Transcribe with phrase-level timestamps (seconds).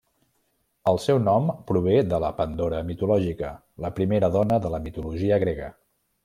[0.91, 3.53] El seu nom prové de la Pandora mitològica,
[3.85, 5.71] la primera dona de la mitologia grega.